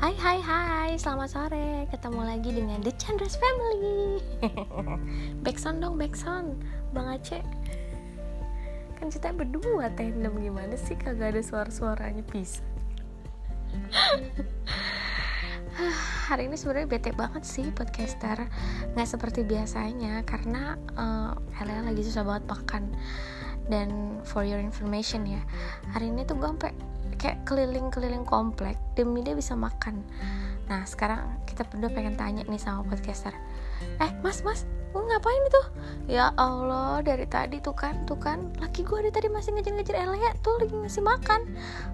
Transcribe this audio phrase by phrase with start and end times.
[0.00, 1.84] Hai hai hai, selamat sore.
[1.92, 4.16] Ketemu lagi dengan The Chandras Family.
[5.44, 6.56] Backsound dong, backsound
[6.96, 7.44] Bang Aceh.
[8.96, 10.96] Kan kita berdua tandem gimana sih?
[10.96, 12.24] Kagak ada suara-suaranya.
[12.24, 12.64] Bisa.
[16.32, 18.48] Hari ini sebenarnya bete banget sih podcaster.
[18.96, 22.88] Nggak seperti biasanya Karena uh, lagi susah banget makan.
[23.68, 25.44] Dan for your information ya
[25.92, 26.72] Hari ini tuh gue sampai
[27.20, 30.00] kayak keliling-keliling komplek demi dia bisa makan.
[30.72, 33.36] Nah sekarang kita berdua pengen tanya nih sama podcaster.
[34.00, 35.62] Eh mas mas gue ngapain itu?
[36.10, 38.50] Ya Allah dari tadi tuh kan tuh kan.
[38.58, 41.40] Laki gue dari tadi masih ngejar-ngejar Elia tuh lagi ngasih makan.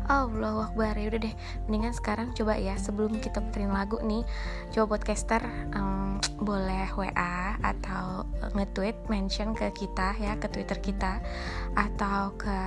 [0.06, 1.34] Allah Akbar ya udah deh.
[1.68, 4.24] Mendingan sekarang coba ya sebelum kita puterin lagu nih.
[4.72, 5.42] Coba podcaster
[5.76, 11.20] um, boleh WA atau nge-tweet mention ke kita ya ke Twitter kita
[11.76, 12.58] atau ke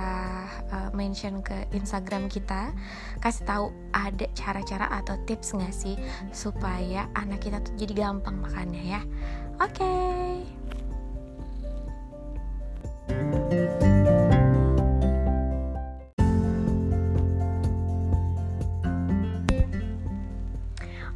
[0.74, 2.74] uh, mention ke Instagram kita
[3.22, 5.96] kasih tahu ada cara-cara atau tips nggak sih
[6.34, 9.02] supaya anak kita tuh jadi gampang makannya ya
[9.62, 10.59] oke okay.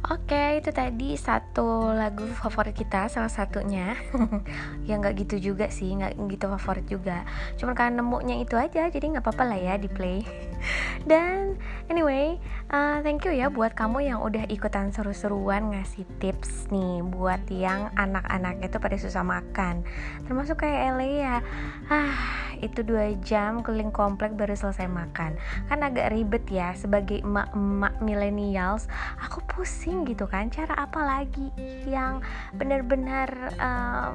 [0.05, 3.97] Oke, itu tadi satu lagu favorit kita, salah satunya.
[4.87, 7.25] ya nggak gitu juga sih, nggak gitu favorit juga.
[7.57, 10.21] Cuman karena nemunya itu aja, jadi nggak apa-apa lah ya di play.
[11.09, 11.57] Dan
[11.89, 12.37] anyway,
[12.75, 17.87] uh, thank you ya buat kamu yang udah ikutan seru-seruan ngasih tips nih buat yang
[17.95, 19.87] anak-anak itu pada susah makan.
[20.27, 21.39] Termasuk kayak Elea.
[21.87, 22.15] Ah,
[22.59, 25.39] itu dua jam keliling komplek baru selesai makan.
[25.71, 28.91] Kan agak ribet ya sebagai emak-emak millennials.
[29.23, 31.51] Aku pusing gitu kan cara apa lagi
[31.87, 32.19] yang
[32.59, 34.09] benar-benar uh,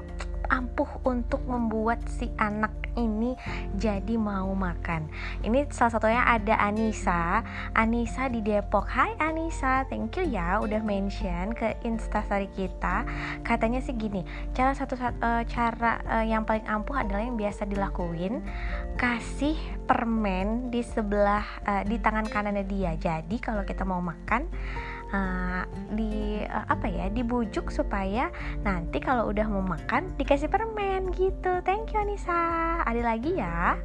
[0.81, 3.37] ampuh untuk membuat si anak ini
[3.77, 5.13] jadi mau makan.
[5.45, 7.45] Ini salah satunya ada Anissa.
[7.77, 8.89] Anissa di Depok.
[8.89, 13.05] Hai Anissa, thank you ya udah mention ke instastory kita.
[13.45, 14.25] Katanya sih gini,
[14.57, 18.41] cara satu uh, cara uh, yang paling ampuh adalah yang biasa dilakuin
[18.97, 22.97] kasih permen di sebelah uh, di tangan kanannya dia.
[22.97, 24.49] Jadi kalau kita mau makan
[25.15, 25.63] uh,
[25.95, 28.31] di uh, apa ya dibujuk supaya
[28.67, 31.63] nanti kalau udah mau makan dikasih permen gitu.
[31.63, 32.83] Thank you Anissa.
[32.87, 33.79] Ada lagi ya